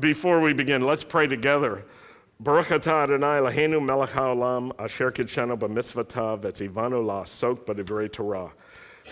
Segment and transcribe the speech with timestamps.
[0.00, 1.84] Before we begin, let's pray together.
[2.40, 3.40] Baruch Adonai
[4.78, 5.10] asher
[8.08, 8.52] Torah.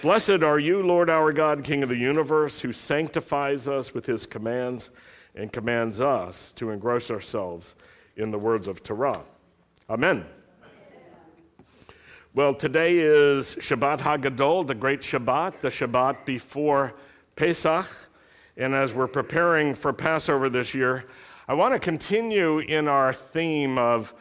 [0.03, 4.27] Blessed are you, Lord our God, King of the universe, who sanctifies us with his
[4.27, 4.91] commands
[5.35, 7.75] and commands us to engross ourselves
[8.17, 9.23] in the words of Torah.
[9.89, 10.25] Amen.
[12.35, 16.95] Well, today is Shabbat Hagadol, the great Shabbat, the Shabbat before
[17.35, 17.87] Pesach.
[18.57, 21.05] And as we're preparing for Passover this year,
[21.47, 24.15] I want to continue in our theme of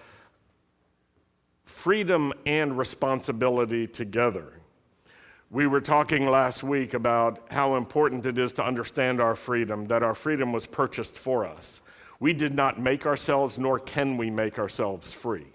[1.64, 4.54] freedom and responsibility together.
[5.52, 10.04] We were talking last week about how important it is to understand our freedom, that
[10.04, 11.82] our freedom was purchased for us.
[12.20, 15.46] We did not make ourselves, nor can we make ourselves free.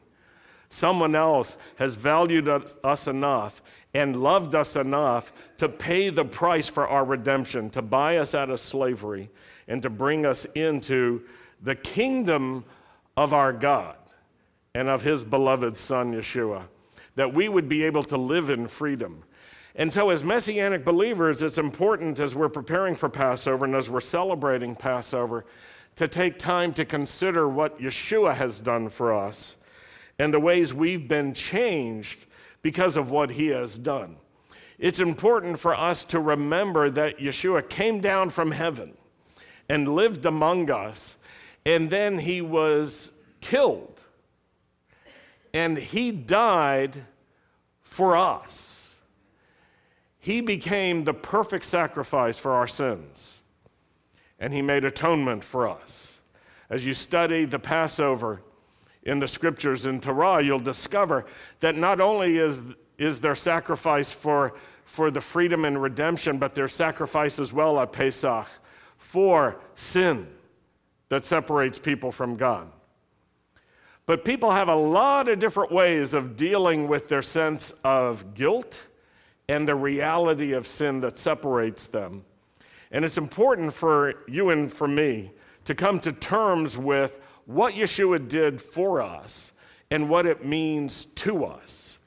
[0.70, 3.60] Someone else has valued us enough
[3.92, 8.50] and loved us enough to pay the price for our redemption, to buy us out
[8.50, 9.28] of slavery,
[9.66, 11.22] and to bring us into
[11.62, 12.64] the kingdom
[13.16, 13.96] of our God
[14.76, 16.62] and of his beloved Son, Yeshua,
[17.16, 19.24] that we would be able to live in freedom.
[19.74, 24.00] And so, as Messianic believers, it's important as we're preparing for Passover and as we're
[24.00, 25.46] celebrating Passover
[25.96, 29.56] to take time to consider what Yeshua has done for us
[30.20, 32.26] and the ways we've been changed
[32.60, 34.16] because of what he has done.
[34.78, 38.92] It's important for us to remember that Yeshua came down from heaven
[39.70, 41.16] and lived among us
[41.64, 43.98] and then he was killed.
[45.54, 47.02] And he died
[47.82, 48.94] for us.
[50.18, 53.40] He became the perfect sacrifice for our sins,
[54.38, 56.18] and he made atonement for us.
[56.68, 58.42] As you study the Passover
[59.04, 61.26] in the scriptures in Torah, you'll discover
[61.60, 62.62] that not only is,
[62.98, 67.92] is their sacrifice for, for the freedom and redemption, but their sacrifice as well at
[67.92, 68.46] Pesach
[68.98, 70.26] for sin
[71.08, 72.70] that separates people from God.
[74.06, 78.86] But people have a lot of different ways of dealing with their sense of guilt
[79.48, 82.24] and the reality of sin that separates them.
[82.92, 85.30] And it's important for you and for me
[85.64, 89.52] to come to terms with what Yeshua did for us
[89.90, 91.98] and what it means to us.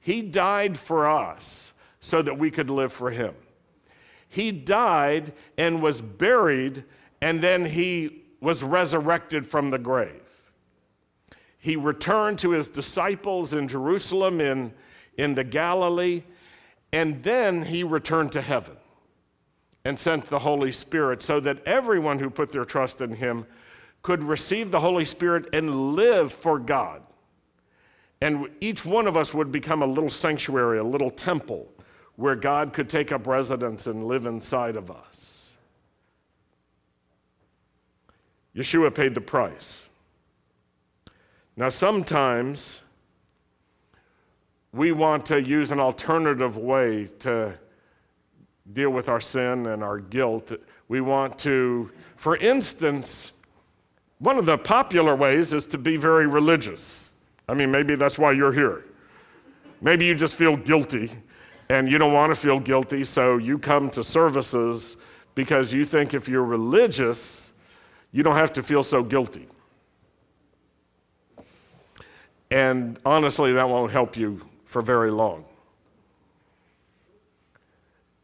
[0.00, 3.34] He died for us so that we could live for Him.
[4.28, 6.84] He died and was buried,
[7.20, 10.22] and then He was resurrected from the grave.
[11.58, 14.74] He returned to his disciples in Jerusalem, in,
[15.16, 16.24] in the Galilee,
[16.92, 18.76] and then he returned to heaven
[19.84, 23.46] and sent the Holy Spirit so that everyone who put their trust in him
[24.02, 27.02] could receive the Holy Spirit and live for God.
[28.20, 31.68] And each one of us would become a little sanctuary, a little temple
[32.16, 35.52] where God could take up residence and live inside of us.
[38.54, 39.82] Yeshua paid the price.
[41.56, 42.82] Now, sometimes
[44.72, 47.54] we want to use an alternative way to
[48.72, 50.52] deal with our sin and our guilt.
[50.88, 53.32] We want to, for instance,
[54.22, 57.12] one of the popular ways is to be very religious.
[57.48, 58.84] I mean, maybe that's why you're here.
[59.80, 61.10] Maybe you just feel guilty
[61.68, 64.96] and you don't want to feel guilty, so you come to services
[65.34, 67.52] because you think if you're religious,
[68.12, 69.48] you don't have to feel so guilty.
[72.52, 75.44] And honestly, that won't help you for very long.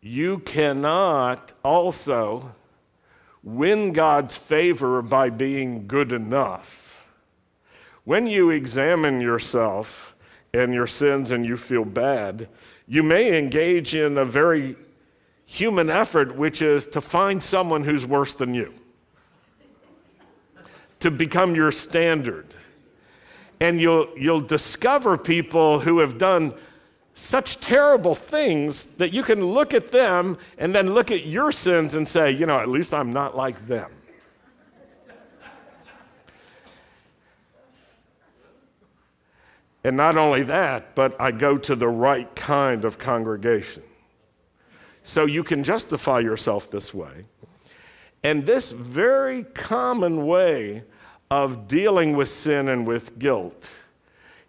[0.00, 2.54] You cannot also
[3.56, 7.08] win God's favor by being good enough.
[8.04, 10.14] When you examine yourself
[10.52, 12.48] and your sins and you feel bad,
[12.86, 14.76] you may engage in a very
[15.46, 18.74] human effort, which is to find someone who's worse than you
[21.00, 22.46] to become your standard.
[23.60, 26.54] And you'll, you'll discover people who have done
[27.18, 31.96] such terrible things that you can look at them and then look at your sins
[31.96, 33.90] and say, you know, at least I'm not like them.
[39.82, 43.82] And not only that, but I go to the right kind of congregation.
[45.02, 47.24] So you can justify yourself this way.
[48.22, 50.84] And this very common way
[51.32, 53.68] of dealing with sin and with guilt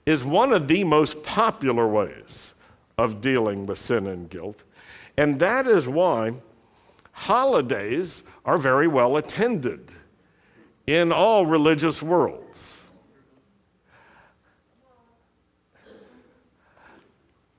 [0.05, 2.53] is one of the most popular ways
[2.99, 4.63] of dealing with sin and guilt.
[5.17, 6.33] And that is why
[7.11, 9.91] holidays are very well attended
[10.85, 12.83] in all religious worlds.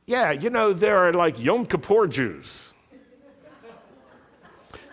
[0.06, 2.70] Yeah, you know, there are like Yom Kippur Jews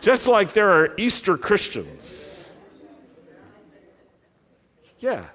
[0.08, 2.52] just like there are Easter Christians.
[5.00, 5.26] Yeah.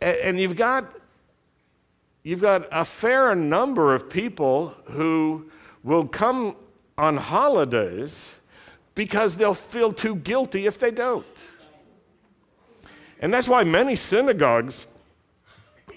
[0.00, 0.96] And you've got,
[2.24, 5.48] you've got a fair number of people who
[5.84, 6.56] will come
[6.98, 8.34] on holidays
[8.94, 11.26] because they'll feel too guilty if they don't.
[13.20, 14.86] And that's why many synagogues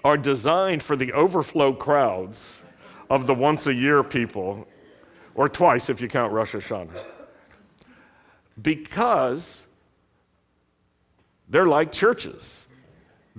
[0.04, 2.62] are designed for the overflow crowds
[3.10, 4.68] of the once a year people,
[5.36, 7.04] or twice if you count Rosh Hashanah.
[8.62, 9.66] Because
[11.48, 12.67] they're like churches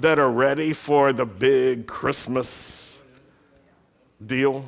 [0.00, 2.99] that are ready for the big Christmas
[4.25, 4.65] deal.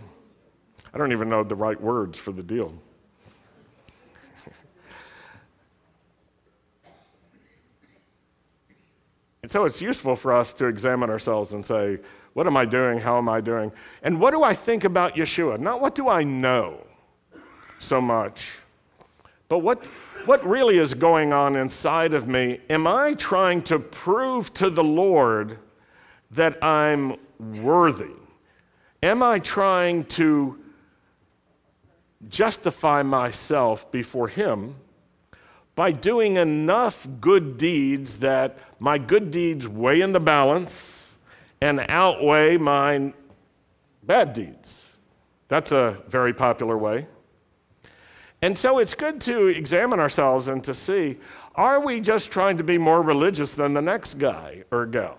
[0.93, 2.75] I don't even know the right words for the deal.
[9.43, 12.01] and so it's useful for us to examine ourselves and say,
[12.33, 12.99] what am I doing?
[12.99, 13.71] How am I doing?
[14.03, 15.61] And what do I think about Yeshua?
[15.61, 16.85] Not what do I know
[17.79, 18.60] so much,
[19.51, 19.85] but what,
[20.27, 22.61] what really is going on inside of me?
[22.71, 25.59] Am I trying to prove to the Lord
[26.31, 28.13] that I'm worthy?
[29.03, 30.57] Am I trying to
[32.29, 34.77] justify myself before Him
[35.75, 41.11] by doing enough good deeds that my good deeds weigh in the balance
[41.61, 43.13] and outweigh my
[44.05, 44.91] bad deeds?
[45.49, 47.09] That's a very popular way.
[48.43, 51.19] And so it's good to examine ourselves and to see
[51.57, 55.19] are we just trying to be more religious than the next guy or gal?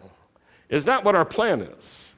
[0.70, 2.10] Is that what our plan is?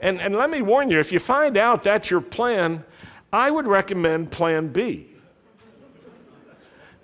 [0.00, 2.84] And, and let me warn you if you find out that's your plan,
[3.32, 5.08] I would recommend plan B.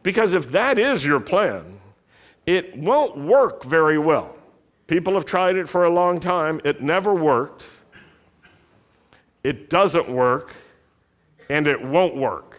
[0.03, 1.81] Because if that is your plan,
[2.47, 4.37] it won't work very well.
[4.87, 7.67] People have tried it for a long time, it never worked,
[9.43, 10.55] it doesn't work,
[11.49, 12.52] and it won't work.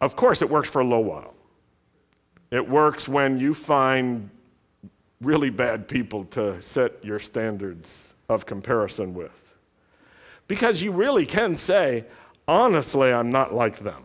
[0.00, 1.34] Of course, it works for a little while.
[2.50, 4.30] It works when you find
[5.20, 9.32] really bad people to set your standards of comparison with.
[10.46, 12.04] Because you really can say,
[12.46, 14.04] honestly, I'm not like them.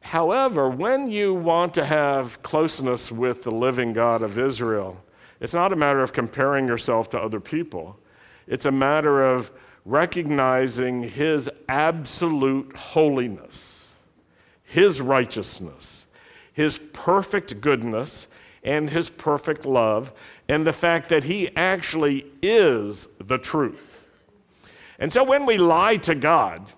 [0.00, 5.02] However, when you want to have closeness with the living God of Israel,
[5.40, 7.98] it's not a matter of comparing yourself to other people.
[8.46, 9.50] It's a matter of
[9.84, 13.94] recognizing his absolute holiness,
[14.64, 16.06] his righteousness,
[16.52, 18.28] his perfect goodness,
[18.64, 20.12] and his perfect love,
[20.48, 24.06] and the fact that he actually is the truth.
[24.98, 26.70] And so when we lie to God,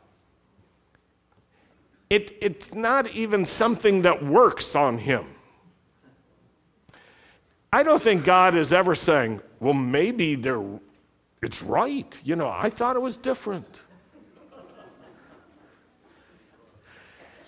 [2.09, 5.27] it, it's not even something that works on him.
[7.73, 10.63] I don't think God is ever saying, well, maybe they're
[11.45, 12.19] it's right.
[12.25, 13.69] You know, I thought it was different.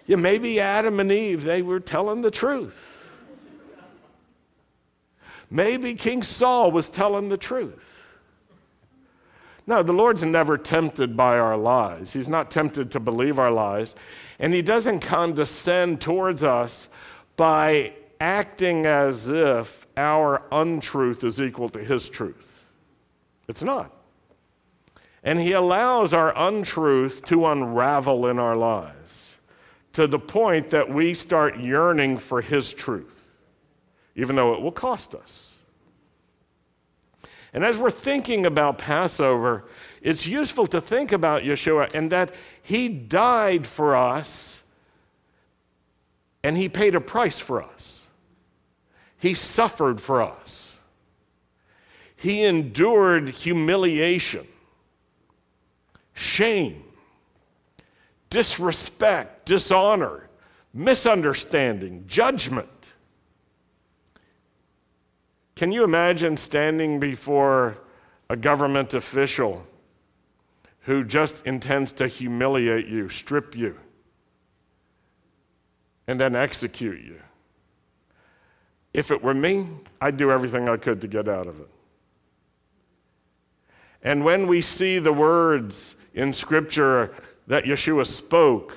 [0.06, 3.08] yeah, maybe Adam and Eve, they were telling the truth.
[5.50, 7.93] Maybe King Saul was telling the truth.
[9.66, 12.12] No, the Lord's never tempted by our lies.
[12.12, 13.94] He's not tempted to believe our lies.
[14.38, 16.88] And He doesn't condescend towards us
[17.37, 22.56] by acting as if our untruth is equal to His truth.
[23.48, 23.93] It's not.
[25.22, 29.37] And He allows our untruth to unravel in our lives
[29.92, 33.30] to the point that we start yearning for His truth,
[34.14, 35.56] even though it will cost us.
[37.52, 39.64] And as we're thinking about Passover,
[40.02, 44.62] it's useful to think about Yeshua and that He died for us
[46.42, 48.06] and He paid a price for us.
[49.18, 50.75] He suffered for us.
[52.26, 54.49] He endured humiliation,
[56.12, 56.83] shame,
[58.30, 60.28] disrespect, dishonor,
[60.75, 62.68] misunderstanding, judgment.
[65.54, 67.78] Can you imagine standing before
[68.28, 69.64] a government official
[70.80, 73.78] who just intends to humiliate you, strip you,
[76.09, 77.21] and then execute you?
[78.92, 79.68] If it were me,
[80.00, 81.68] I'd do everything I could to get out of it.
[84.06, 87.12] And when we see the words in Scripture
[87.48, 88.76] that Yeshua spoke,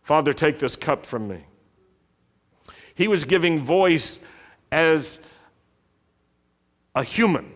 [0.00, 1.44] Father, take this cup from me.
[2.94, 4.18] He was giving voice
[4.72, 5.20] as
[6.94, 7.52] a human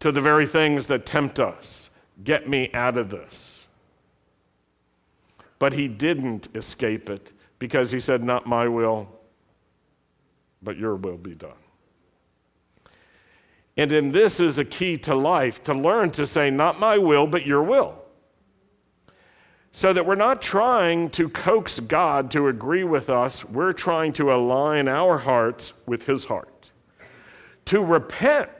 [0.00, 1.88] to the very things that tempt us.
[2.24, 3.68] Get me out of this.
[5.60, 9.08] But he didn't escape it because he said, Not my will,
[10.64, 11.52] but your will be done.
[13.78, 17.28] And in this is a key to life to learn to say, Not my will,
[17.28, 17.94] but your will.
[19.70, 24.34] So that we're not trying to coax God to agree with us, we're trying to
[24.34, 26.72] align our hearts with His heart.
[27.66, 28.50] To repent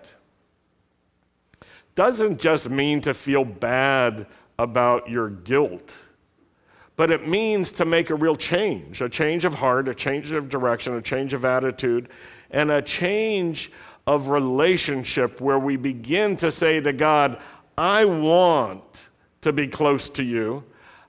[1.96, 5.94] doesn't just mean to feel bad about your guilt,
[6.94, 10.48] but it means to make a real change a change of heart, a change of
[10.48, 12.08] direction, a change of attitude,
[12.52, 13.72] and a change
[14.08, 17.38] of relationship where we begin to say to God,
[17.76, 18.82] I want
[19.42, 20.64] to be close to you.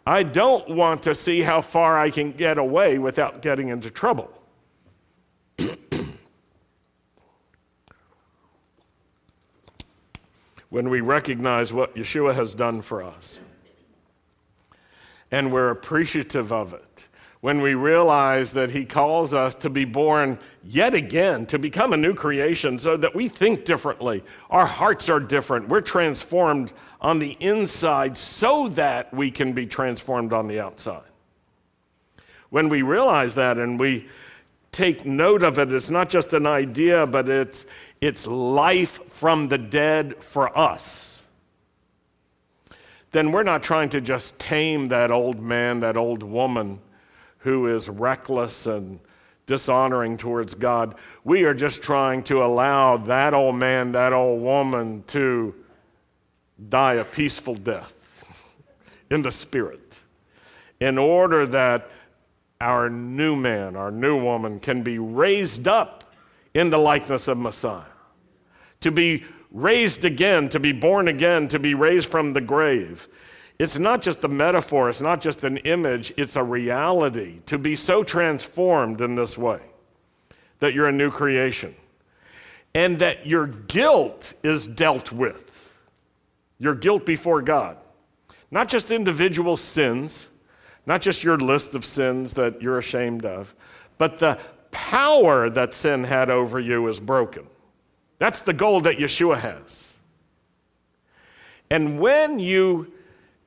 [0.06, 4.30] I don't want to see how far I can get away without getting into trouble.
[10.70, 13.40] when we recognize what Yeshua has done for us
[15.32, 17.08] and we're appreciative of it,
[17.40, 20.38] when we realize that He calls us to be born
[20.70, 24.24] yet again, to become a new creation, so that we think differently.
[24.52, 25.68] Our hearts are different.
[25.68, 31.02] We're transformed on the inside so that we can be transformed on the outside.
[32.52, 34.08] When we realize that and we
[34.72, 37.66] take note of it, it's not just an idea, but it's,
[38.00, 41.24] it's life from the dead for us.
[43.12, 46.80] Then we're not trying to just tame that old man, that old woman
[47.40, 49.00] who is reckless and
[49.50, 50.94] dishonoring towards God.
[51.24, 55.56] We are just trying to allow that old man, that old woman to
[56.70, 57.92] die a peaceful death
[59.10, 59.98] in the spirit
[60.80, 61.90] in order that
[62.62, 66.14] our new man, our new woman can be raised up
[66.54, 67.82] in the likeness of Messiah.
[68.82, 73.08] To be raised again, to be born again, to be raised from the grave.
[73.60, 77.76] It's not just a metaphor, it's not just an image, it's a reality to be
[77.76, 79.60] so transformed in this way
[80.60, 81.76] that you're a new creation
[82.74, 85.76] and that your guilt is dealt with.
[86.58, 87.78] Your guilt before God.
[88.50, 90.28] Not just individual sins,
[90.86, 93.54] not just your list of sins that you're ashamed of,
[93.98, 94.40] but the
[94.72, 97.46] power that sin had over you is broken.
[98.20, 99.94] That's the goal that Yeshua has.
[101.70, 102.92] And when you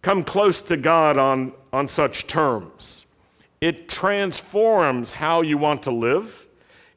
[0.02, 3.06] come close to God on, on such terms.
[3.60, 6.46] It transforms how you want to live.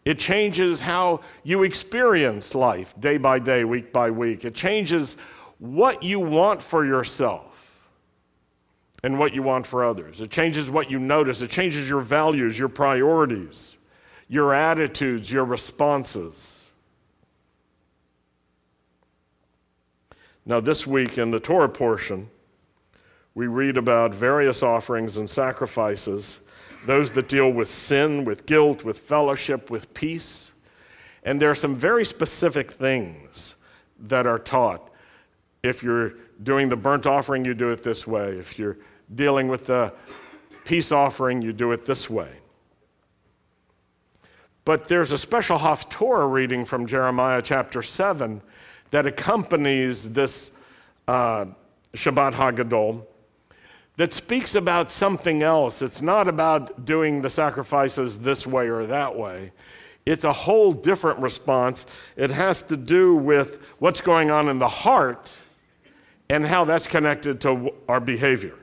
[0.04, 4.46] It changes how you experience life day by day, week by week.
[4.46, 5.18] It changes
[5.60, 7.52] what you want for yourself
[9.04, 10.22] and what you want for others.
[10.22, 11.42] It changes what you notice.
[11.42, 13.78] It changes your values, your priorities,
[14.28, 16.66] your attitudes, your responses.
[20.48, 22.30] Now, this week in the Torah portion,
[23.36, 26.40] we read about various offerings and sacrifices,
[26.86, 30.54] those that deal with sin, with guilt, with fellowship, with peace.
[31.24, 33.56] And there are some very specific things
[34.08, 34.90] that are taught.
[35.64, 36.14] If you're
[36.44, 38.38] doing the burnt offering, you do it this way.
[38.38, 38.78] If you're
[39.16, 39.92] dealing with the
[40.64, 42.30] peace offering, you do it this way.
[44.64, 48.42] But there's a special Haftorah reading from Jeremiah chapter 7
[48.92, 50.52] that accompanies this
[51.08, 51.46] uh,
[51.94, 53.06] Shabbat Hagadol
[53.98, 55.82] that speaks about something else.
[55.82, 59.52] It's not about doing the sacrifices this way or that way.
[60.06, 61.86] It's a whole different response.
[62.16, 65.36] It has to do with what's going on in the heart
[66.30, 68.56] and how that's connected to our behavior.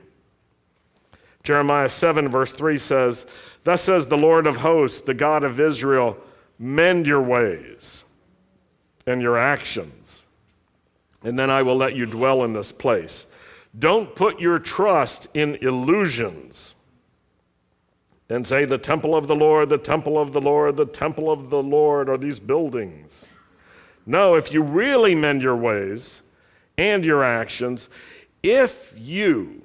[1.43, 3.25] Jeremiah 7, verse 3 says,
[3.65, 6.17] Thus says the Lord of hosts, the God of Israel,
[6.57, 8.03] mend your ways
[9.05, 10.23] and your actions,
[11.23, 13.25] and then I will let you dwell in this place.
[13.77, 16.75] Don't put your trust in illusions
[18.29, 21.49] and say, the temple of the Lord, the temple of the Lord, the temple of
[21.49, 23.27] the Lord are these buildings.
[24.05, 26.21] No, if you really mend your ways
[26.77, 27.89] and your actions,
[28.41, 29.63] if you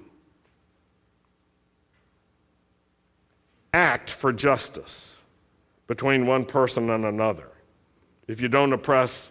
[3.72, 5.16] act for justice
[5.86, 7.48] between one person and another,
[8.26, 9.30] if you don't oppress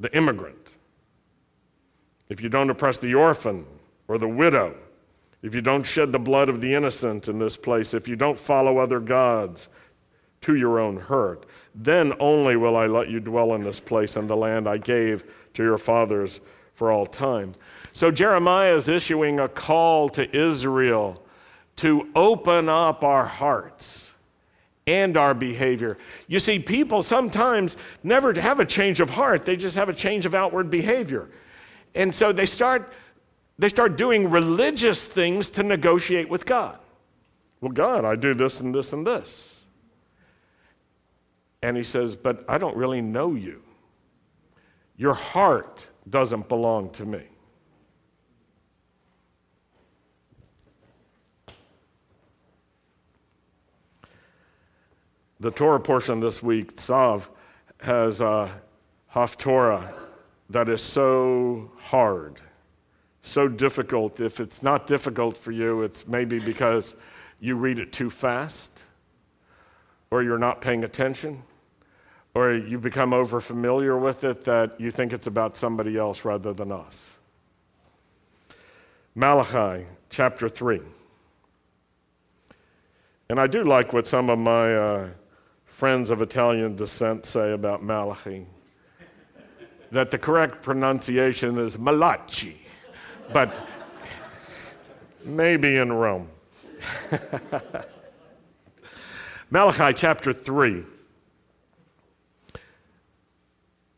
[0.00, 0.72] the immigrant,
[2.28, 3.64] if you don't oppress the orphan
[4.08, 4.74] or the widow,
[5.42, 8.38] if you don't shed the blood of the innocent in this place, if you don't
[8.38, 9.68] follow other gods
[10.42, 14.28] to your own hurt, then only will I let you dwell in this place and
[14.28, 16.40] the land I gave to your fathers
[16.74, 17.54] for all time.
[17.92, 21.22] So Jeremiah is issuing a call to Israel
[21.76, 24.12] to open up our hearts
[24.86, 25.98] and our behavior.
[26.28, 30.26] You see, people sometimes never have a change of heart, they just have a change
[30.26, 31.28] of outward behavior.
[31.94, 32.92] And so they start
[33.58, 36.78] they start doing religious things to negotiate with God.
[37.60, 39.64] Well, God, I do this and this and this.
[41.62, 43.62] And he says, But I don't really know you.
[44.98, 47.22] Your heart doesn't belong to me.
[55.40, 57.28] The Torah portion this week, Tzav,
[57.78, 58.50] has a
[59.12, 59.92] Haftorah
[60.50, 62.40] that is so hard
[63.28, 64.20] so difficult.
[64.20, 66.94] If it's not difficult for you, it's maybe because
[67.40, 68.72] you read it too fast,
[70.10, 71.42] or you're not paying attention,
[72.34, 76.52] or you become over familiar with it that you think it's about somebody else rather
[76.52, 77.10] than us.
[79.14, 80.80] Malachi chapter 3.
[83.28, 85.08] And I do like what some of my uh,
[85.64, 88.46] friends of Italian descent say about Malachi
[89.90, 92.65] that the correct pronunciation is Malachi,
[93.32, 93.60] but
[95.24, 96.28] maybe in Rome.
[99.50, 100.84] Malachi chapter 3.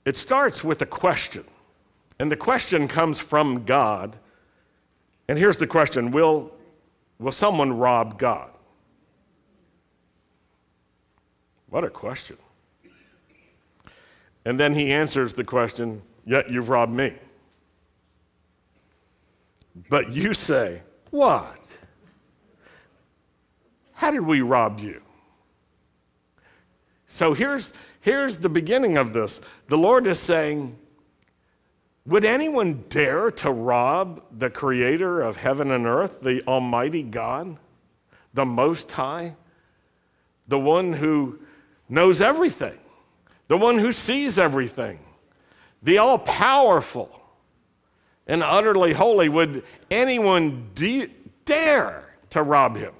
[0.05, 1.45] It starts with a question,
[2.19, 4.17] and the question comes from God.
[5.29, 6.51] And here's the question Will,
[7.19, 8.51] will someone rob God?
[11.69, 12.39] What a question.
[14.45, 17.15] And then he answers the question, Yet you've robbed me.
[19.89, 21.57] But you say, What?
[23.93, 25.03] How did we rob you?
[27.09, 29.41] So here's, here's the beginning of this.
[29.69, 30.79] The Lord is saying,
[32.07, 37.57] Would anyone dare to rob the creator of heaven and earth, the Almighty God,
[38.35, 39.35] the Most High,
[40.47, 41.41] the one who
[41.89, 42.79] knows everything,
[43.49, 45.01] the one who sees everything,
[45.83, 47.18] the all powerful
[48.29, 49.29] and utterly holy.
[49.29, 51.09] Would anyone de-
[51.45, 52.95] dare to rob him?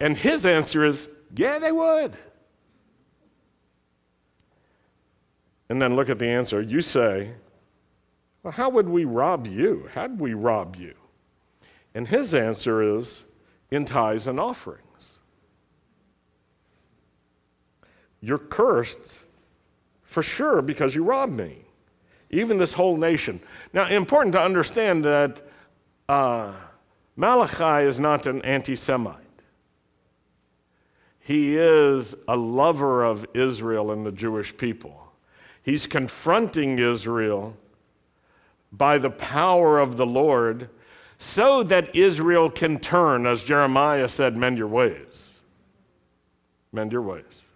[0.00, 2.16] And his answer is, yeah, they would.
[5.68, 6.60] And then look at the answer.
[6.60, 7.32] You say,
[8.42, 9.88] well, how would we rob you?
[9.94, 10.94] How'd we rob you?
[11.94, 13.24] And his answer is,
[13.70, 15.18] in tithes and offerings.
[18.20, 19.24] You're cursed
[20.04, 21.58] for sure because you robbed me,
[22.30, 23.40] even this whole nation.
[23.72, 25.42] Now, important to understand that
[26.08, 26.52] uh,
[27.16, 29.16] Malachi is not an anti Semite.
[31.20, 35.12] He is a lover of Israel and the Jewish people.
[35.62, 37.54] He's confronting Israel
[38.72, 40.70] by the power of the Lord
[41.18, 45.36] so that Israel can turn, as Jeremiah said, mend your ways.
[46.72, 47.47] Mend your ways.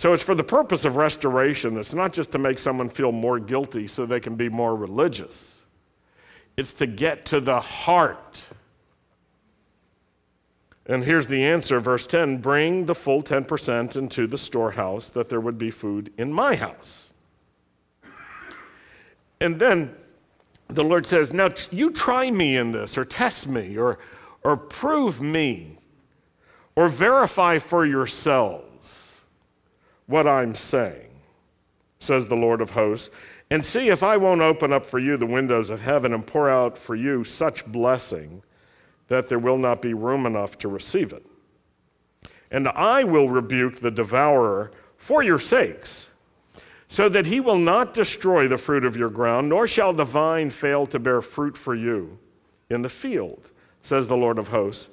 [0.00, 1.76] So it's for the purpose of restoration.
[1.76, 5.60] It's not just to make someone feel more guilty so they can be more religious,
[6.56, 8.42] it's to get to the heart.
[10.86, 15.38] And here's the answer, verse 10 Bring the full 10% into the storehouse, that there
[15.38, 17.10] would be food in my house.
[19.38, 19.94] And then
[20.68, 23.98] the Lord says, Now you try me in this, or test me, or,
[24.44, 25.76] or prove me,
[26.74, 28.69] or verify for yourselves
[30.10, 31.08] what I'm saying,
[32.00, 33.10] says the Lord of hosts,
[33.50, 36.50] and see if I won't open up for you the windows of heaven and pour
[36.50, 38.42] out for you such blessing
[39.08, 41.24] that there will not be room enough to receive it.
[42.50, 46.08] And I will rebuke the devourer for your sakes,
[46.88, 50.50] so that he will not destroy the fruit of your ground, nor shall the vine
[50.50, 52.18] fail to bear fruit for you
[52.68, 53.50] in the field,
[53.82, 54.90] says the Lord of hosts.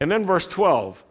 [0.00, 1.04] And then verse 12,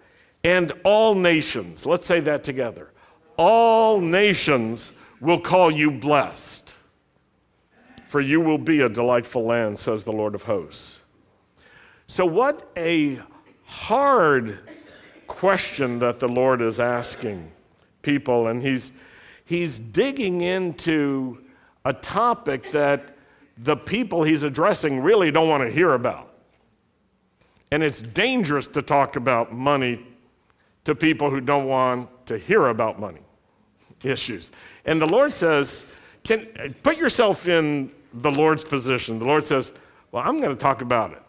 [0.43, 2.91] and all nations, let's say that together
[3.38, 6.73] all nations will call you blessed,
[8.08, 11.02] for you will be a delightful land, says the Lord of hosts.
[12.08, 13.19] So, what a
[13.65, 14.60] hard
[15.28, 17.52] question that the Lord is asking
[18.02, 18.91] people, and He's,
[19.45, 21.43] he's digging into
[21.86, 23.17] a topic that
[23.58, 26.34] the people He's addressing really don't want to hear about.
[27.71, 30.06] And it's dangerous to talk about money
[30.86, 33.19] to people who don't want to hear about money
[34.03, 34.51] issues.
[34.86, 35.86] And the Lord says,
[36.23, 39.19] can, put yourself in the Lord's position.
[39.19, 39.71] The Lord says,
[40.12, 41.23] Well, I'm going to talk about it.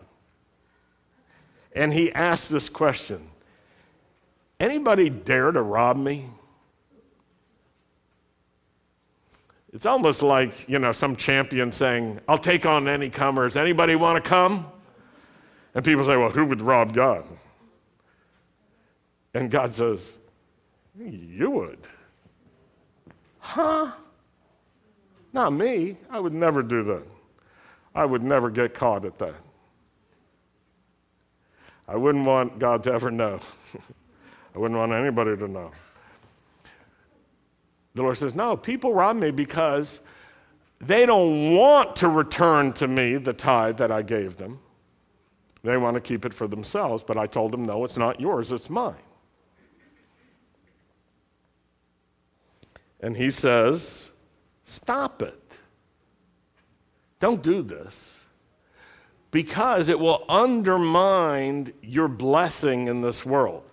[1.74, 3.28] And he asks this question
[4.58, 6.28] Anybody dare to rob me?
[9.72, 13.56] It's almost like, you know, some champion saying, I'll take on any comers.
[13.56, 14.66] Anybody want to come?
[15.74, 17.24] And people say, Well, who would rob God?
[19.34, 20.14] And God says,
[20.98, 21.78] You would.
[23.48, 23.90] Huh?
[25.32, 25.96] Not me.
[26.10, 27.02] I would never do that.
[27.94, 29.36] I would never get caught at that.
[31.88, 33.40] I wouldn't want God to ever know.
[34.54, 35.70] I wouldn't want anybody to know.
[37.94, 40.00] The Lord says, No, people rob me because
[40.82, 44.60] they don't want to return to me the tithe that I gave them.
[45.62, 48.52] They want to keep it for themselves, but I told them, no, it's not yours,
[48.52, 48.94] it's mine.
[53.00, 54.10] And he says,
[54.64, 55.40] stop it.
[57.20, 58.20] Don't do this
[59.30, 63.64] because it will undermine your blessing in this world.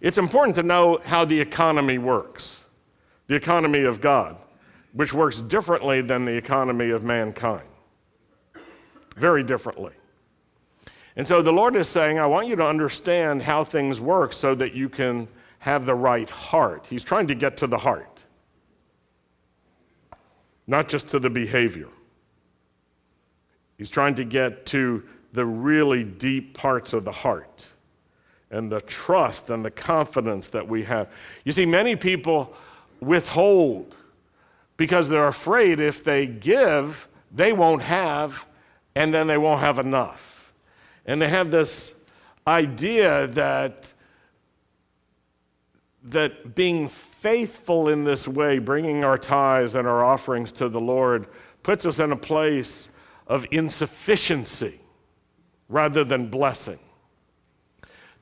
[0.00, 2.64] It's important to know how the economy works,
[3.26, 4.36] the economy of God,
[4.92, 7.68] which works differently than the economy of mankind.
[9.16, 9.92] Very differently.
[11.16, 14.54] And so the Lord is saying, I want you to understand how things work so
[14.54, 15.26] that you can
[15.58, 16.86] have the right heart.
[16.88, 18.17] He's trying to get to the heart,
[20.68, 21.88] not just to the behavior.
[23.78, 25.02] He's trying to get to
[25.32, 27.66] the really deep parts of the heart
[28.50, 31.08] and the trust and the confidence that we have.
[31.44, 32.54] You see, many people
[33.00, 33.96] withhold
[34.76, 38.46] because they're afraid if they give, they won't have,
[38.94, 40.52] and then they won't have enough.
[41.06, 41.94] And they have this
[42.46, 43.92] idea that,
[46.04, 51.26] that being faithful in this way, bringing our tithes and our offerings to the Lord,
[51.62, 52.88] puts us in a place
[53.26, 54.80] of insufficiency
[55.68, 56.78] rather than blessing.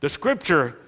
[0.01, 0.79] The scripture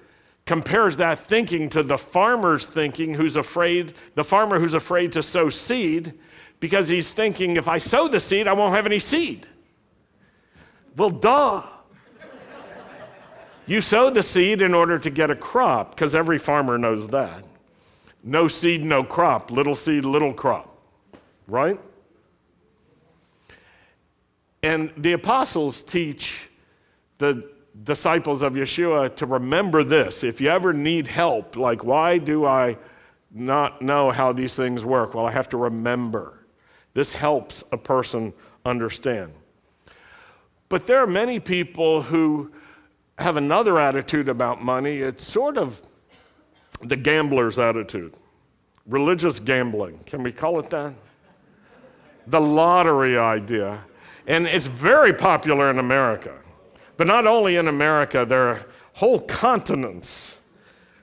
[0.45, 5.49] compares that thinking to the farmer's thinking who's afraid, the farmer who's afraid to sow
[5.49, 6.13] seed
[6.59, 9.45] because he's thinking, if I sow the seed, I won't have any seed.
[10.97, 11.63] Well, duh.
[13.67, 17.43] you sow the seed in order to get a crop because every farmer knows that.
[18.23, 19.51] No seed, no crop.
[19.51, 20.77] Little seed, little crop.
[21.47, 21.79] Right?
[24.61, 26.49] And the apostles teach
[27.17, 27.49] the
[27.83, 30.23] disciples of Yeshua to remember this.
[30.23, 32.77] If you ever need help, like, why do I
[33.31, 35.13] not know how these things work?
[35.13, 36.39] Well, I have to remember.
[36.93, 38.33] This helps a person
[38.65, 39.31] understand.
[40.67, 42.51] But there are many people who
[43.17, 44.97] have another attitude about money.
[44.97, 45.81] It's sort of
[46.81, 48.13] the gambler's attitude,
[48.85, 49.99] religious gambling.
[50.05, 50.93] Can we call it that?
[52.27, 53.83] The lottery idea.
[54.27, 56.35] And it's very popular in America.
[56.97, 60.37] But not only in America, there are whole continents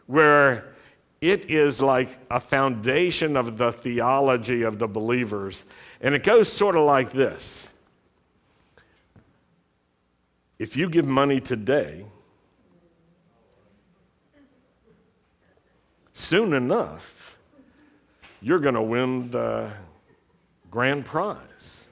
[0.06, 0.76] where
[1.20, 5.64] it is like a foundation of the theology of the believers.
[6.00, 7.68] And it goes sort of like this
[10.58, 12.04] If you give money today,
[16.26, 17.38] soon enough,
[18.42, 19.70] you're going to win the
[20.70, 21.86] grand prize.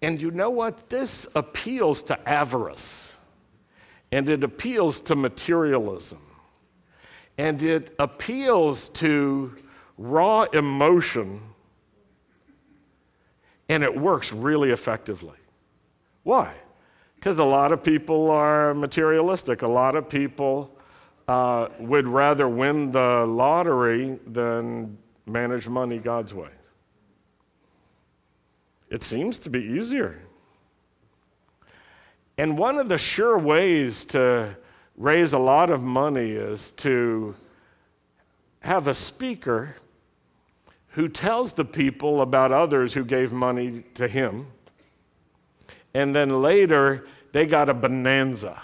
[0.00, 0.88] And you know what?
[0.88, 3.16] This appeals to avarice,
[4.10, 6.20] and it appeals to materialism,
[7.36, 9.54] and it appeals to
[9.98, 11.42] raw emotion,
[13.68, 15.38] and it works really effectively.
[16.22, 16.54] Why?
[17.16, 19.60] Because a lot of people are materialistic.
[19.60, 20.73] A lot of people
[21.28, 26.50] uh, would rather win the lottery than manage money God's way.
[28.90, 30.20] It seems to be easier.
[32.36, 34.56] And one of the sure ways to
[34.96, 37.34] raise a lot of money is to
[38.60, 39.76] have a speaker
[40.88, 44.46] who tells the people about others who gave money to him.
[45.92, 48.60] And then later, they got a bonanza.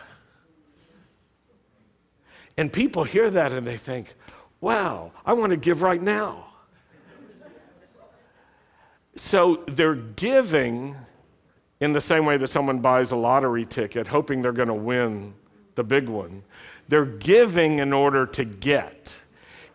[2.60, 4.14] And people hear that and they think,
[4.60, 6.44] wow, I want to give right now.
[9.16, 10.94] So they're giving
[11.80, 15.32] in the same way that someone buys a lottery ticket, hoping they're going to win
[15.74, 16.42] the big one.
[16.86, 19.18] They're giving in order to get.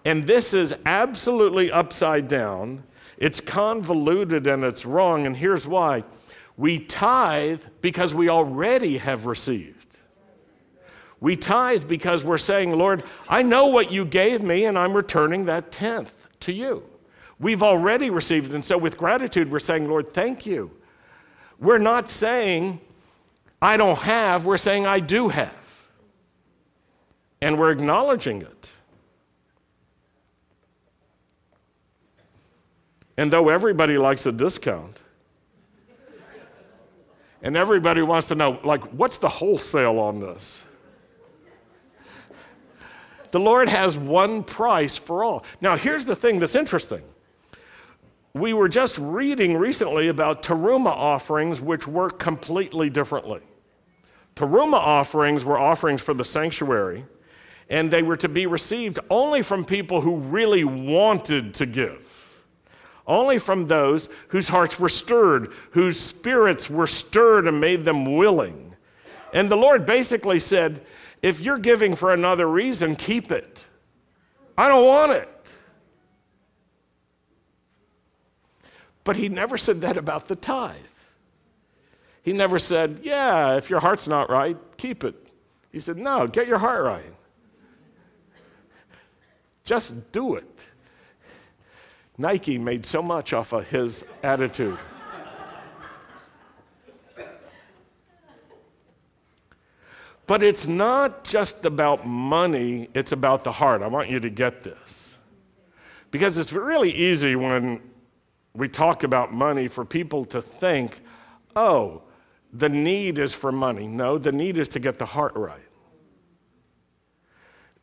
[0.05, 2.83] And this is absolutely upside down.
[3.17, 5.25] It's convoluted and it's wrong.
[5.25, 6.03] And here's why
[6.55, 9.74] we tithe because we already have received.
[11.25, 15.45] We tithe because we're saying, Lord, I know what you gave me, and I'm returning
[15.45, 16.83] that tenth to you.
[17.39, 18.53] We've already received.
[18.53, 20.69] And so, with gratitude, we're saying, Lord, thank you.
[21.57, 22.79] We're not saying,
[23.59, 25.89] I don't have, we're saying, I do have.
[27.41, 28.69] And we're acknowledging it.
[33.17, 35.01] And though everybody likes a discount,
[37.41, 40.61] and everybody wants to know, like, what's the wholesale on this?
[43.35, 45.43] The Lord has one price for all.
[45.59, 47.01] Now, here's the thing that's interesting
[48.33, 53.41] we were just reading recently about teruma offerings, which work completely differently.
[54.37, 57.03] Teruma offerings were offerings for the sanctuary,
[57.69, 62.39] and they were to be received only from people who really wanted to give.
[63.05, 68.73] only from those whose hearts were stirred, whose spirits were stirred and made them willing.
[69.33, 70.85] And the Lord basically said,
[71.25, 73.65] if you're giving for another reason, keep it.
[74.55, 75.27] I don't want it.
[79.03, 80.75] But he never said that about the tithe.
[82.21, 85.15] He never said, Yeah, if your heart's not right, keep it.
[85.71, 87.13] He said, No, get your heart right.
[89.63, 90.69] Just do it.
[92.19, 94.77] Nike made so much off of his attitude.
[100.27, 103.81] But it's not just about money, it's about the heart.
[103.81, 105.17] I want you to get this.
[106.09, 107.81] Because it's really easy when
[108.53, 111.01] we talk about money for people to think,
[111.55, 112.01] oh,
[112.53, 113.87] the need is for money.
[113.87, 115.59] No, the need is to get the heart right.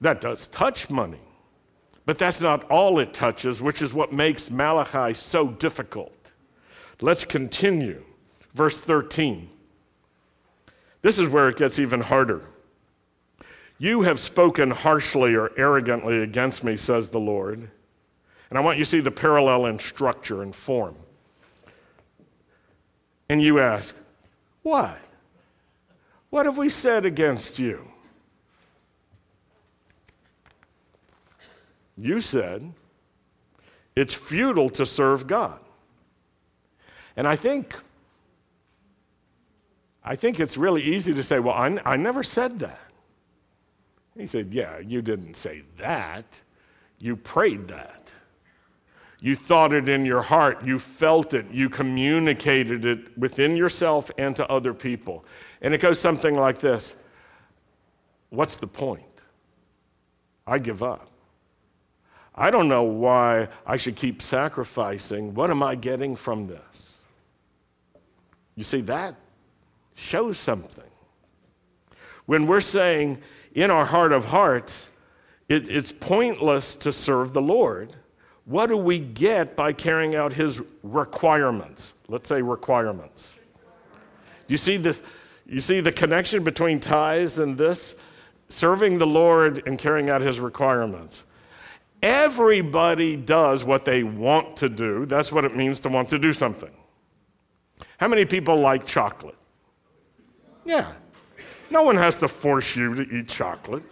[0.01, 1.21] That does touch money,
[2.07, 6.13] but that's not all it touches, which is what makes Malachi so difficult.
[7.01, 8.03] Let's continue.
[8.55, 9.49] Verse 13.
[11.03, 12.45] This is where it gets even harder.
[13.79, 17.69] You have spoken harshly or arrogantly against me, says the Lord.
[18.49, 20.95] And I want you to see the parallel in structure and form.
[23.29, 23.97] And you ask,
[24.63, 24.97] Why?
[26.31, 27.89] What have we said against you?
[31.97, 32.73] You said,
[33.97, 35.59] It's futile to serve God.
[37.17, 37.75] And I think
[40.05, 42.81] I think it's really easy to say, well, I, I never said that.
[44.17, 46.27] He said, yeah, you didn't say that.
[46.99, 48.03] You prayed that.
[49.21, 50.65] You thought it in your heart.
[50.65, 51.47] You felt it.
[51.51, 55.25] You communicated it within yourself and to other people.
[55.61, 56.97] And it goes something like this
[58.31, 59.05] What's the point?
[60.47, 61.09] I give up.
[62.35, 65.35] I don't know why I should keep sacrificing.
[65.35, 67.03] What am I getting from this?
[68.57, 69.15] You see, that
[69.95, 70.85] shows something.
[72.27, 73.19] When we're saying
[73.55, 74.89] in our heart of hearts,
[75.49, 77.95] it, it's pointless to serve the Lord,
[78.45, 81.95] what do we get by carrying out his requirements?
[82.09, 83.39] Let's say requirements.
[84.49, 84.99] You see the,
[85.47, 87.95] you see the connection between tithes and this?
[88.49, 91.25] Serving the Lord and carrying out his requirements.
[92.03, 95.07] Everybody does what they want to do.
[95.07, 96.71] That's what it means to want to do something.
[97.99, 99.37] How many people like chocolate?
[100.65, 100.93] Yeah.
[101.71, 103.83] No one has to force you to eat chocolate.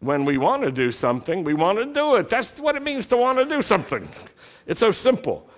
[0.00, 2.28] When we want to do something, we want to do it.
[2.28, 4.08] That's what it means to want to do something.
[4.66, 5.48] It's so simple.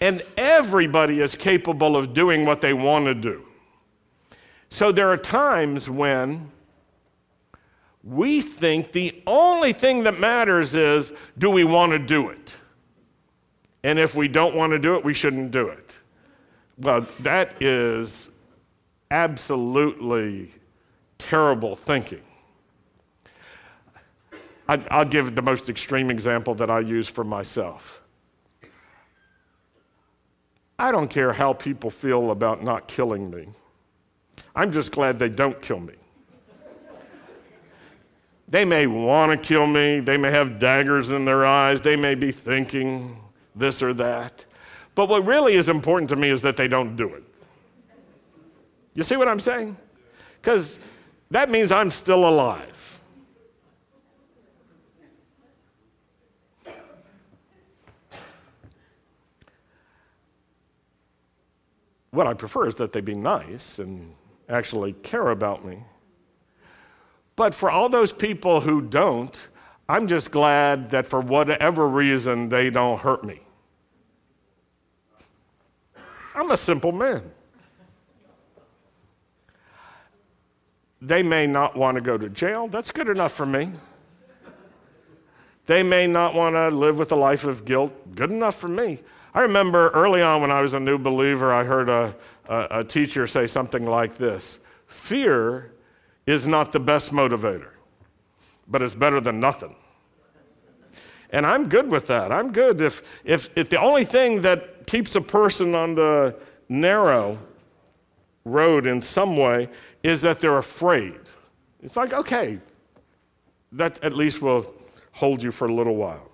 [0.00, 3.46] And everybody is capable of doing what they want to do.
[4.68, 6.50] So there are times when
[8.04, 12.54] we think the only thing that matters is do we want to do it?
[13.82, 15.92] And if we don't want to do it, we shouldn't do it.
[16.78, 18.30] Well, that is
[19.10, 20.50] absolutely
[21.18, 22.22] terrible thinking.
[24.66, 28.00] I'll give the most extreme example that I use for myself.
[30.78, 33.48] I don't care how people feel about not killing me.
[34.56, 35.94] I'm just glad they don't kill me.
[38.48, 40.00] They may want to kill me.
[40.00, 41.80] They may have daggers in their eyes.
[41.80, 43.18] They may be thinking
[43.54, 44.44] this or that.
[44.94, 47.24] But what really is important to me is that they don't do it.
[48.94, 49.76] You see what I'm saying?
[50.40, 50.78] Because
[51.30, 53.00] that means I'm still alive.
[62.10, 64.14] What I prefer is that they be nice and
[64.48, 65.82] actually care about me.
[67.36, 69.36] But for all those people who don't,
[69.88, 73.40] I'm just glad that for whatever reason they don't hurt me.
[76.34, 77.22] I'm a simple man.
[81.00, 82.66] They may not want to go to jail.
[82.66, 83.72] That's good enough for me.
[85.66, 87.92] They may not want to live with a life of guilt.
[88.14, 89.00] Good enough for me.
[89.34, 92.14] I remember early on when I was a new believer, I heard a,
[92.48, 95.73] a, a teacher say something like this Fear
[96.26, 97.70] is not the best motivator,
[98.68, 99.74] but it's better than nothing.
[101.30, 102.30] And I'm good with that.
[102.30, 106.36] I'm good if, if, if the only thing that keeps a person on the
[106.68, 107.38] narrow
[108.44, 109.68] road in some way
[110.02, 111.18] is that they're afraid.
[111.82, 112.60] It's like, okay,
[113.72, 114.74] that at least will
[115.12, 116.30] hold you for a little while.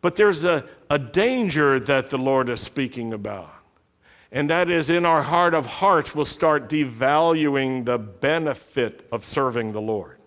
[0.00, 3.52] But there's a, a danger that the Lord is speaking about.
[4.32, 9.72] And that is in our heart of hearts, we'll start devaluing the benefit of serving
[9.72, 10.18] the Lord.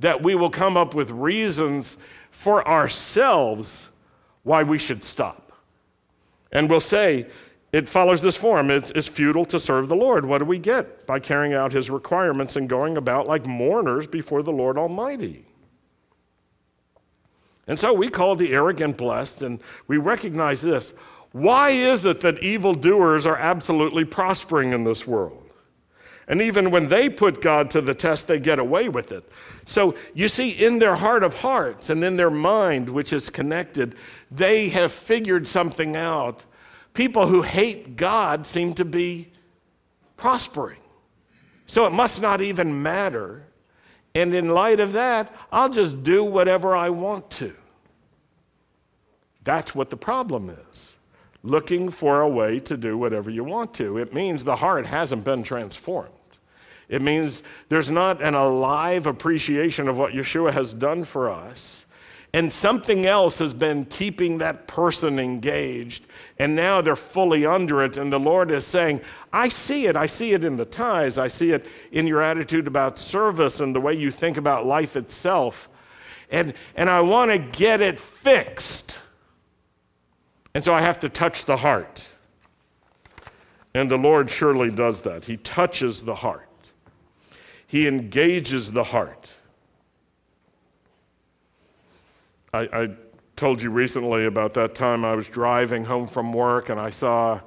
[0.00, 1.96] That we will come up with reasons
[2.32, 3.88] for ourselves
[4.42, 5.52] why we should stop.
[6.50, 7.26] And we'll say,
[7.72, 10.24] it follows this form it's, it's futile to serve the Lord.
[10.24, 11.06] What do we get?
[11.06, 15.44] By carrying out his requirements and going about like mourners before the Lord Almighty.
[17.66, 20.92] And so we call the arrogant blessed, and we recognize this.
[21.34, 25.50] Why is it that evildoers are absolutely prospering in this world?
[26.28, 29.28] And even when they put God to the test, they get away with it.
[29.66, 33.96] So you see, in their heart of hearts and in their mind, which is connected,
[34.30, 36.44] they have figured something out.
[36.94, 39.30] People who hate God seem to be
[40.16, 40.80] prospering.
[41.66, 43.46] So it must not even matter
[44.14, 47.54] and in light of that, I'll just do whatever I want to.
[49.42, 50.93] That's what the problem is.
[51.44, 53.98] Looking for a way to do whatever you want to.
[53.98, 56.10] It means the heart hasn't been transformed.
[56.88, 61.84] It means there's not an alive appreciation of what Yeshua has done for us
[62.34, 66.08] and something else has been keeping that person engaged,
[66.40, 67.96] and now they're fully under it.
[67.96, 69.02] And the Lord is saying,
[69.32, 69.96] I see it.
[69.96, 71.16] I see it in the tithes.
[71.16, 74.96] I see it in your attitude about service and the way you think about life
[74.96, 75.68] itself.
[76.28, 78.98] And, and I want to get it fixed.
[80.54, 82.08] And so I have to touch the heart.
[83.74, 85.24] And the Lord surely does that.
[85.24, 86.48] He touches the heart,
[87.66, 89.32] He engages the heart.
[92.52, 92.88] I, I
[93.34, 97.40] told you recently about that time I was driving home from work and I saw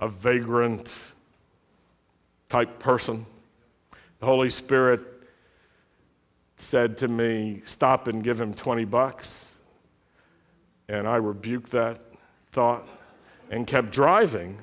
[0.00, 0.92] a vagrant
[2.48, 3.24] type person.
[4.18, 5.02] The Holy Spirit
[6.56, 9.54] said to me, Stop and give him 20 bucks.
[10.88, 12.09] And I rebuked that
[12.52, 12.86] thought
[13.50, 14.60] and kept driving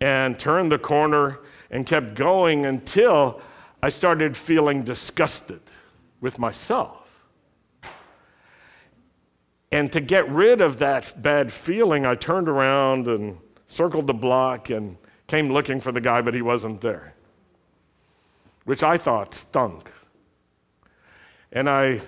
[0.00, 3.40] and turned the corner and kept going until
[3.82, 5.60] I started feeling disgusted
[6.20, 7.08] with myself.
[9.70, 14.70] And to get rid of that bad feeling, I turned around and circled the block
[14.70, 17.14] and came looking for the guy, but he wasn't there,
[18.64, 19.92] which I thought stunk.
[21.52, 22.00] And I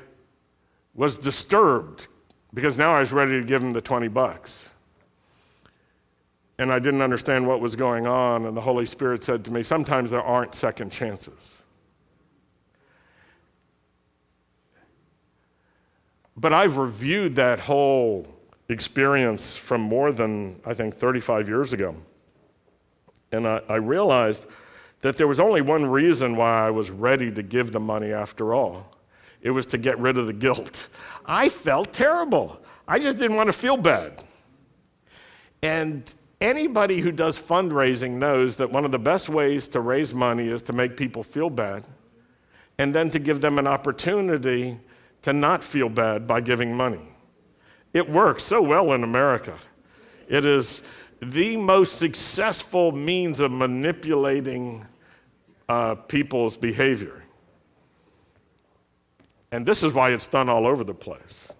[0.94, 2.08] was disturbed
[2.54, 4.68] because now I was ready to give him the 20 bucks.
[6.60, 9.62] And I didn't understand what was going on, and the Holy Spirit said to me,
[9.62, 11.62] Sometimes there aren't second chances.
[16.36, 18.26] But I've reviewed that whole
[18.68, 21.96] experience from more than, I think, 35 years ago.
[23.32, 24.46] And I, I, realized
[25.00, 28.52] that there was only one reason why I was ready to give the money after
[28.52, 28.96] all
[29.40, 30.88] it was to get rid of the guilt.
[31.24, 32.60] I felt terrible.
[32.86, 34.22] I just didn't want to feel bad.
[35.62, 40.48] And anybody who does fundraising knows that one of the best ways to raise money
[40.48, 41.87] is to make people feel bad
[42.79, 44.79] and then to give them an opportunity
[45.22, 47.03] to not feel bad by giving money.
[47.92, 49.57] It works so well in America.
[50.29, 50.83] It is
[51.20, 54.87] the most successful means of manipulating
[55.68, 57.22] uh, people's behavior.
[59.53, 61.53] And this is why it's done all over the place.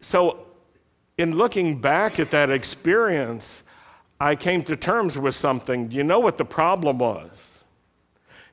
[0.00, 0.46] So,
[1.18, 3.62] in looking back at that experience,
[4.20, 5.90] I came to terms with something.
[5.90, 7.58] You know what the problem was?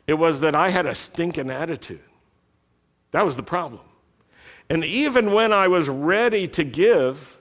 [0.08, 2.02] It was that I had a stinking attitude.
[3.12, 3.82] That was the problem.
[4.70, 7.40] And even when I was ready to give,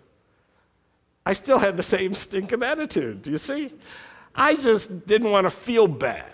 [1.26, 3.22] I still had the same stinking attitude.
[3.22, 3.72] Do you see?
[4.34, 6.32] I just didn't want to feel bad.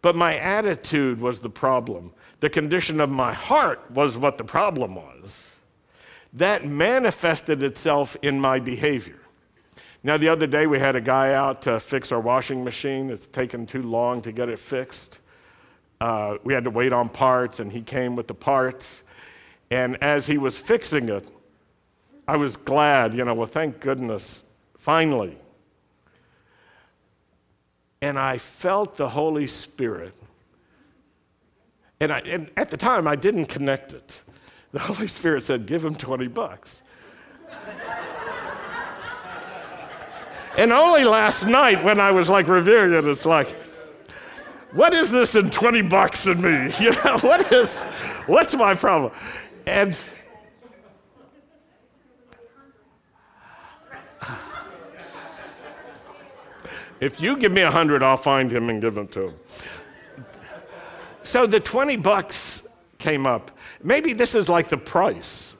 [0.00, 2.12] But my attitude was the problem.
[2.40, 5.47] The condition of my heart was what the problem was.
[6.34, 9.18] That manifested itself in my behavior.
[10.02, 13.10] Now, the other day we had a guy out to fix our washing machine.
[13.10, 15.18] It's taken too long to get it fixed.
[16.00, 19.02] Uh, we had to wait on parts, and he came with the parts.
[19.70, 21.28] And as he was fixing it,
[22.28, 24.44] I was glad, you know, well, thank goodness,
[24.76, 25.36] finally.
[28.00, 30.14] And I felt the Holy Spirit.
[32.00, 34.20] And, I, and at the time, I didn't connect it.
[34.72, 36.82] The Holy Spirit said, Give him 20 bucks.
[40.58, 43.48] And only last night when I was like reviewing it, it's like,
[44.72, 46.72] what is this in 20 bucks in me?
[46.80, 47.82] You know, what is,
[48.26, 49.12] what's my problem?
[49.66, 49.96] And
[57.00, 59.34] if you give me a hundred, I'll find him and give them to him.
[61.22, 62.62] So the 20 bucks
[62.98, 63.50] came up.
[63.82, 65.54] Maybe this is like the price.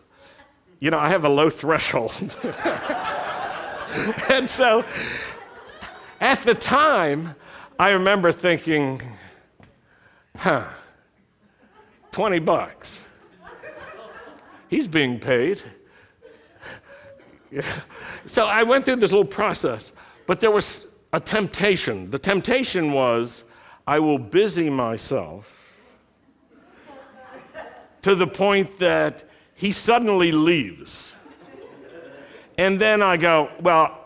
[0.80, 2.12] you know, I have a low threshold.
[4.30, 4.84] and so
[6.20, 7.34] at the time,
[7.78, 9.02] I remember thinking,
[10.36, 10.68] huh,
[12.12, 13.06] 20 bucks.
[14.68, 15.62] He's being paid.
[18.26, 19.92] so I went through this little process,
[20.26, 22.10] but there was a temptation.
[22.10, 23.44] The temptation was
[23.86, 25.67] I will busy myself
[28.02, 29.24] to the point that
[29.54, 31.14] he suddenly leaves.
[32.56, 33.98] And then I go, Well,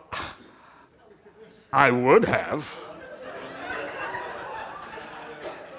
[1.72, 2.78] I would have.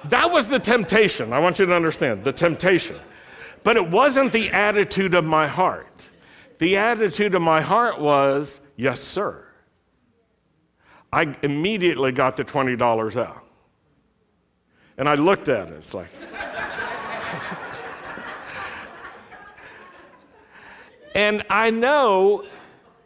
[0.05, 1.32] That was the temptation.
[1.32, 2.99] I want you to understand the temptation.
[3.64, 6.09] But it wasn't the attitude of my heart.
[6.57, 9.45] The attitude of my heart was, Yes, sir.
[11.11, 13.45] I immediately got the $20 out.
[14.97, 15.74] And I looked at it.
[15.76, 16.09] It's like,
[21.14, 22.45] and I know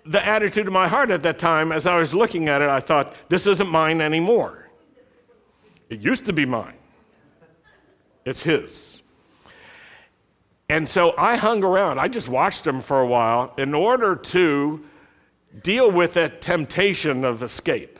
[0.05, 2.80] the attitude of my heart at that time, as I was looking at it, I
[2.80, 4.70] thought, this isn't mine anymore.
[5.89, 6.78] It used to be mine,
[8.26, 9.01] it's his.
[10.70, 11.97] And so I hung around.
[11.97, 14.84] I just watched him for a while in order to
[15.64, 17.99] deal with that temptation of escape.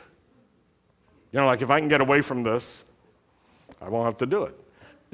[1.32, 2.84] You know, like if I can get away from this,
[3.80, 4.54] I won't have to do it.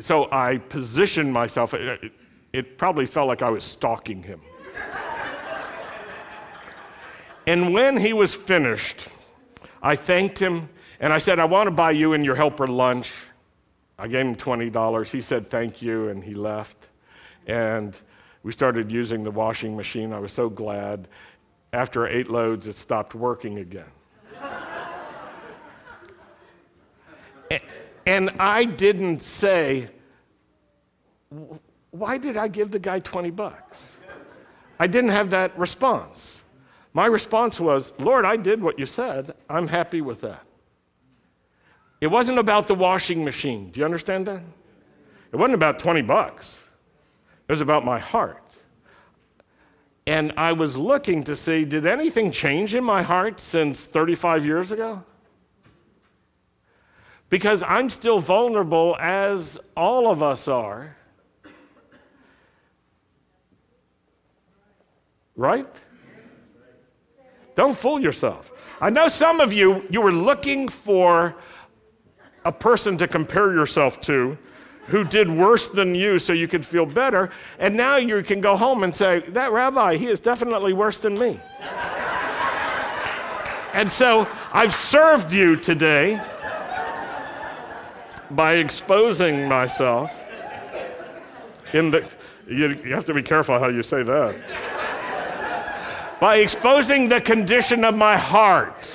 [0.00, 1.74] So I positioned myself.
[1.74, 2.12] It,
[2.52, 4.40] it probably felt like I was stalking him.
[7.46, 9.08] And when he was finished,
[9.82, 10.68] I thanked him
[10.98, 13.12] and I said, I want to buy you and your helper lunch.
[13.98, 15.10] I gave him $20.
[15.10, 16.88] He said, Thank you, and he left.
[17.46, 17.96] And
[18.42, 20.12] we started using the washing machine.
[20.12, 21.08] I was so glad.
[21.72, 23.84] After eight loads, it stopped working again.
[28.06, 29.88] and I didn't say,
[31.90, 33.93] Why did I give the guy 20 bucks?
[34.78, 36.40] I didn't have that response.
[36.92, 39.34] My response was, Lord, I did what you said.
[39.48, 40.44] I'm happy with that.
[42.00, 43.70] It wasn't about the washing machine.
[43.70, 44.42] Do you understand that?
[45.32, 46.60] It wasn't about 20 bucks.
[47.48, 48.42] It was about my heart.
[50.06, 54.70] And I was looking to see did anything change in my heart since 35 years
[54.70, 55.02] ago?
[57.30, 60.96] Because I'm still vulnerable, as all of us are.
[65.36, 65.66] Right?
[67.54, 68.52] Don't fool yourself.
[68.80, 71.36] I know some of you, you were looking for
[72.44, 74.36] a person to compare yourself to
[74.86, 77.30] who did worse than you so you could feel better.
[77.58, 81.18] And now you can go home and say, That rabbi, he is definitely worse than
[81.18, 81.40] me.
[83.72, 86.20] and so I've served you today
[88.32, 90.12] by exposing myself
[91.72, 92.08] in the.
[92.46, 94.73] You, you have to be careful how you say that
[96.20, 98.90] by exposing the condition of my heart.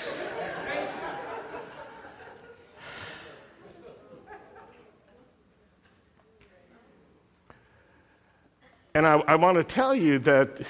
[8.96, 10.62] And I, I want to tell you that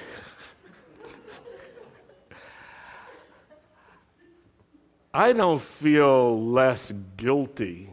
[5.13, 7.89] I don't feel less guilty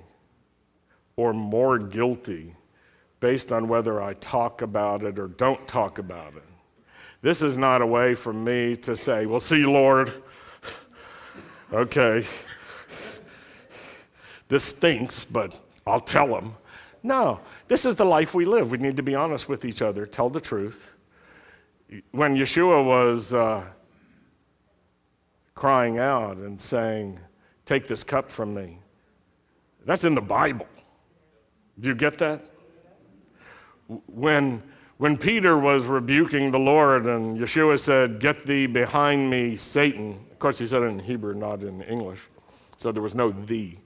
[1.17, 2.55] or more guilty
[3.21, 6.43] based on whether I talk about it or don't talk about it.
[7.27, 10.13] This is not a way for me to say, Well, see, Lord,
[11.73, 12.25] okay,
[14.47, 16.55] this stinks, but I'll tell him.
[17.03, 18.71] No, this is the life we live.
[18.71, 20.95] We need to be honest with each other, tell the truth.
[22.13, 23.65] When Yeshua was uh,
[25.57, 27.19] crying out and saying,
[27.65, 28.79] Take this cup from me,
[29.85, 30.69] that's in the Bible.
[31.81, 32.45] Do you get that?
[34.07, 34.63] When
[34.99, 40.39] when Peter was rebuking the Lord and Yeshua said, Get thee behind me, Satan, of
[40.39, 42.21] course, he said it in Hebrew, not in English,
[42.79, 43.79] so there was no thee.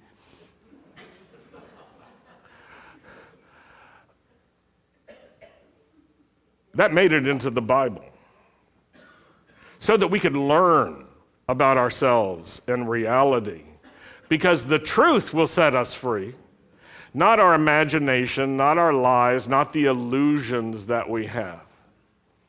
[6.74, 8.04] That made it into the Bible
[9.80, 11.06] so that we could learn
[11.48, 13.62] about ourselves and reality
[14.28, 16.34] because the truth will set us free.
[17.12, 21.60] Not our imagination, not our lies, not the illusions that we have.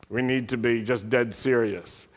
[0.10, 2.08] We need to be just dead serious.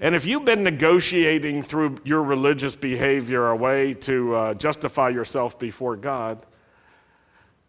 [0.00, 5.58] And if you've been negotiating through your religious behavior a way to uh, justify yourself
[5.60, 6.44] before God,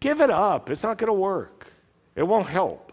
[0.00, 0.68] give it up.
[0.68, 1.66] It's not going to work,
[2.16, 2.92] it won't help.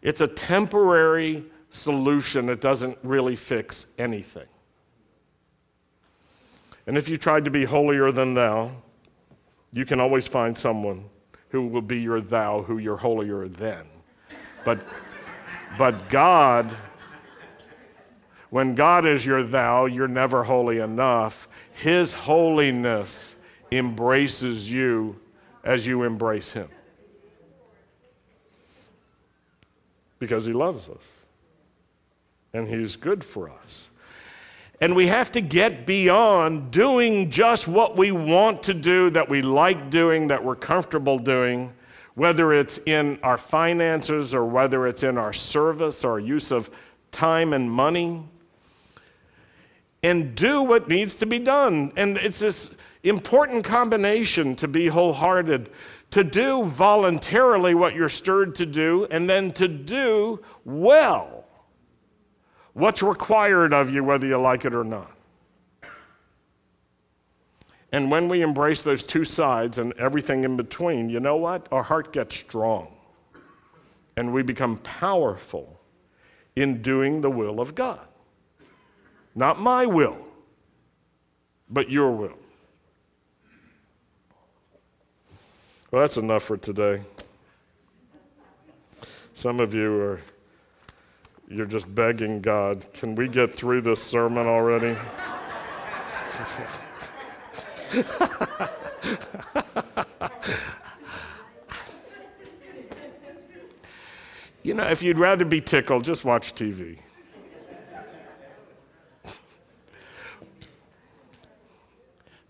[0.00, 4.46] It's a temporary solution, it doesn't really fix anything.
[6.86, 8.70] And if you tried to be holier than thou,
[9.72, 11.04] you can always find someone
[11.50, 13.86] who will be your thou, who you're holier than.
[14.64, 14.80] But
[15.76, 16.74] But God,
[18.50, 21.48] when God is your thou, you're never holy enough.
[21.74, 23.36] His holiness
[23.70, 25.20] embraces you
[25.64, 26.68] as you embrace Him.
[30.18, 31.04] Because He loves us
[32.54, 33.90] and He's good for us.
[34.80, 39.42] And we have to get beyond doing just what we want to do, that we
[39.42, 41.72] like doing, that we're comfortable doing,
[42.14, 46.70] whether it's in our finances or whether it's in our service or use of
[47.10, 48.22] time and money,
[50.04, 51.92] and do what needs to be done.
[51.96, 52.70] And it's this
[53.02, 55.70] important combination to be wholehearted,
[56.12, 61.37] to do voluntarily what you're stirred to do, and then to do well
[62.78, 65.10] what's required of you, whether you like it or not.
[67.90, 71.66] And when we embrace those two sides and everything in between, you know what?
[71.72, 72.88] Our heart gets strong
[74.16, 75.80] and we become powerful
[76.54, 78.00] in doing the will of God.
[79.34, 80.18] Not my will,
[81.70, 82.38] but your will.
[85.90, 87.00] Well, that's enough for today.
[89.32, 90.20] Some of you are
[91.50, 94.96] you're just begging God, can we get through this sermon already?
[104.62, 106.98] you know, if you'd rather be tickled, just watch TV.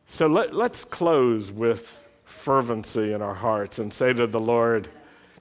[0.07, 4.89] so let, let's close with fervency in our hearts and say to the Lord,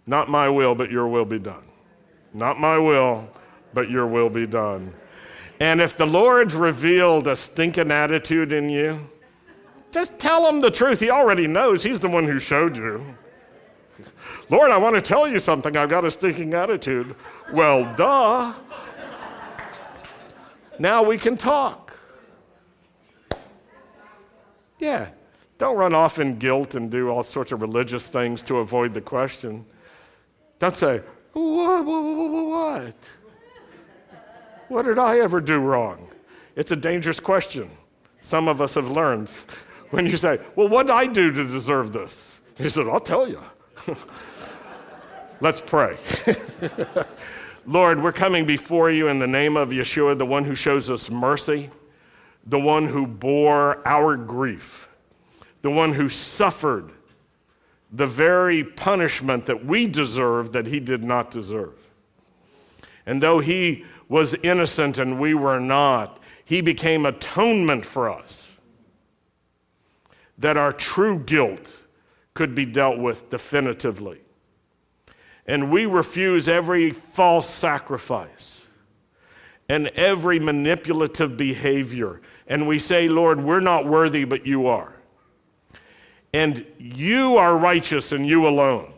[0.06, 1.66] Not my will, but your will be done.
[2.34, 3.28] Not my will,
[3.78, 4.92] but your will be done.
[5.60, 9.08] And if the Lord's revealed a stinking attitude in you,
[9.92, 11.00] just tell him the truth.
[11.00, 11.84] He already knows.
[11.84, 13.06] He's the one who showed you.
[14.50, 15.78] Lord, I want to tell you something.
[15.78, 17.16] I've got a stinking attitude.
[17.54, 18.56] Well, duh.
[20.80, 21.94] Now we can talk.
[24.80, 25.10] Yeah.
[25.60, 29.02] Don't run off in guilt and do all sorts of religious things to avoid the
[29.02, 29.68] question.
[30.58, 31.04] Don't say,
[31.34, 31.86] What?
[31.86, 32.02] What?
[32.48, 32.94] What
[34.70, 36.08] did I ever do wrong?
[36.56, 37.70] It's a dangerous question.
[38.20, 39.30] Some of us have learned.
[39.90, 42.42] When you say, Well, what did I do to deserve this?
[42.56, 43.42] He said, I'll tell you.
[45.40, 45.98] Let's pray.
[47.66, 51.10] Lord, we're coming before you in the name of Yeshua, the one who shows us
[51.10, 51.70] mercy,
[52.48, 54.90] the one who bore our grief,
[55.62, 56.92] the one who suffered
[57.94, 61.76] the very punishment that we deserve that he did not deserve.
[63.06, 68.50] And though he was innocent and we were not, he became atonement for us.
[70.38, 71.72] That our true guilt
[72.34, 74.22] could be dealt with definitively.
[75.48, 78.66] And we refuse every false sacrifice
[79.70, 82.22] and every manipulative behavior.
[82.48, 84.94] And we say, Lord, we're not worthy, but you are.
[86.34, 88.94] And you are righteous and you alone.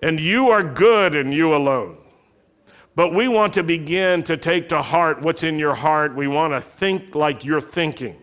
[0.00, 1.98] And you are good and you alone.
[2.94, 6.14] But we want to begin to take to heart what's in your heart.
[6.14, 8.16] We want to think like you're thinking.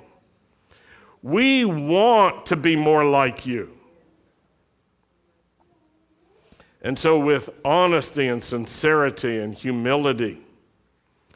[1.24, 3.76] We want to be more like you.
[6.82, 10.40] And so, with honesty and sincerity and humility,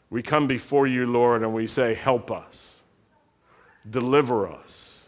[0.10, 2.82] we come before you, Lord, and we say, Help us,
[3.90, 5.06] deliver us,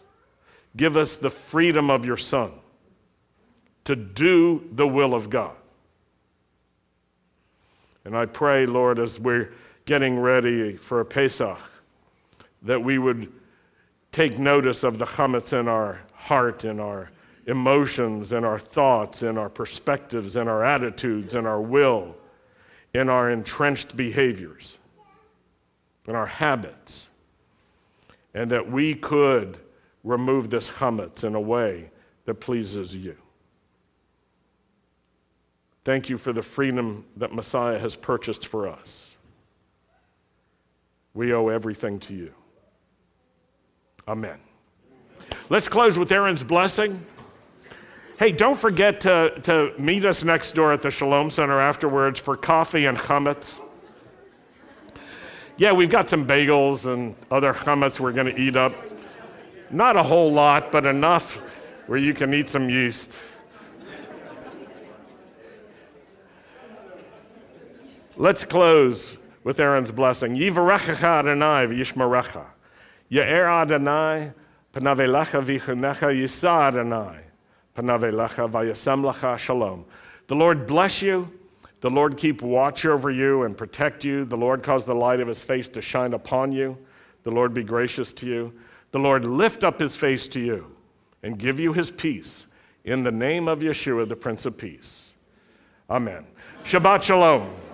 [0.76, 2.52] give us the freedom of your Son
[3.86, 5.56] to do the will of God.
[8.06, 9.51] And I pray, Lord, as we're
[9.86, 11.58] getting ready for Pesach,
[12.62, 13.32] that we would
[14.12, 17.12] take notice of the chametz in our heart, in our
[17.47, 22.16] emotions, in our thoughts, in our perspectives, in our attitudes, in our will,
[22.93, 24.78] in our entrenched behaviors,
[26.08, 27.10] in our habits,
[28.34, 29.58] and that we could
[30.03, 31.89] remove this chametz in a way
[32.26, 33.16] that pleases you.
[35.86, 39.16] Thank you for the freedom that Messiah has purchased for us.
[41.14, 42.34] We owe everything to you.
[44.08, 44.40] Amen.
[45.50, 47.06] Let's close with Aaron's blessing.
[48.18, 52.36] Hey, don't forget to, to meet us next door at the Shalom Center afterwards for
[52.36, 53.62] coffee and chametz.
[55.58, 58.74] Yeah, we've got some bagels and other chametz we're going to eat up.
[59.70, 61.36] Not a whole lot, but enough
[61.86, 63.16] where you can eat some yeast.
[68.18, 70.36] Let's close with Aaron's blessing.
[70.36, 72.45] Yivarechecha Adonai v'yishmarecha.
[73.09, 74.32] Ye'er Adonai
[74.74, 77.20] panavelecha v'chunecha yisa Adonai
[77.76, 79.84] panavelecha v'yasem lecha shalom.
[80.28, 81.30] The Lord bless you.
[81.82, 84.24] The Lord keep watch over you and protect you.
[84.24, 86.78] The Lord cause the light of his face to shine upon you.
[87.24, 88.53] The Lord be gracious to you.
[88.91, 90.74] The Lord lift up his face to you
[91.22, 92.47] and give you his peace.
[92.86, 95.11] In the name of Yeshua, the Prince of Peace.
[95.89, 96.26] Amen.
[96.63, 97.64] Shabbat Shalom.